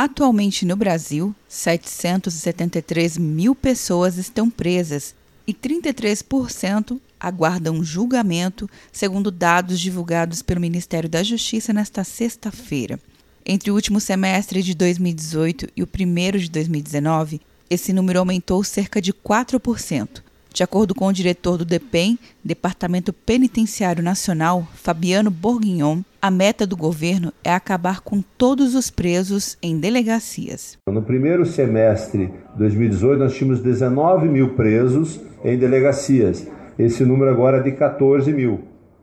[0.00, 5.12] Atualmente no Brasil, 773 mil pessoas estão presas
[5.44, 13.00] e 33% aguardam julgamento, segundo dados divulgados pelo Ministério da Justiça nesta sexta-feira.
[13.44, 19.02] Entre o último semestre de 2018 e o primeiro de 2019, esse número aumentou cerca
[19.02, 20.22] de 4%.
[20.52, 26.76] De acordo com o diretor do DEPEN, Departamento Penitenciário Nacional, Fabiano Bourguignon, a meta do
[26.76, 30.76] governo é acabar com todos os presos em delegacias.
[30.88, 36.46] No primeiro semestre de 2018, nós tínhamos 19 mil presos em delegacias.
[36.78, 38.60] Esse número agora é de 14 mil.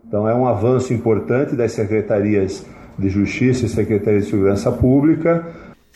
[0.07, 2.65] Então, é um avanço importante das secretarias
[2.97, 5.45] de Justiça e Secretaria de Segurança Pública.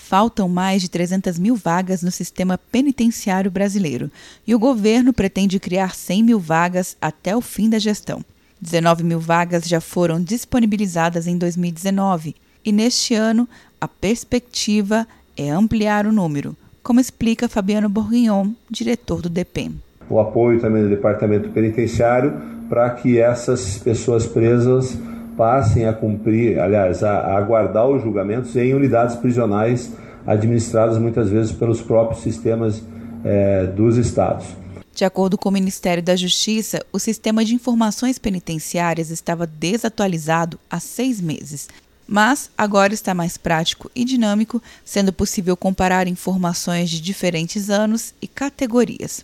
[0.09, 4.09] Faltam mais de 300 mil vagas no sistema penitenciário brasileiro
[4.47, 8.25] e o governo pretende criar 100 mil vagas até o fim da gestão.
[8.59, 12.35] 19 mil vagas já foram disponibilizadas em 2019
[12.65, 13.47] e neste ano
[13.79, 19.79] a perspectiva é ampliar o número, como explica Fabiano Bourguignon, diretor do DPEM.
[20.09, 22.33] O apoio também do Departamento Penitenciário
[22.67, 24.97] para que essas pessoas presas
[25.39, 29.89] passem a cumprir, aliás, a, aguardar os julgamentos em unidades prisionais
[30.27, 32.83] administradas muitas vezes pelos próprios sistemas
[33.23, 34.47] é, dos estados.
[34.93, 40.77] De acordo com o Ministério da Justiça, o sistema de informações penitenciárias estava desatualizado há
[40.77, 41.69] seis meses,
[42.05, 48.27] mas agora está mais prático e dinâmico, sendo possível comparar informações de diferentes anos e
[48.27, 49.23] categorias.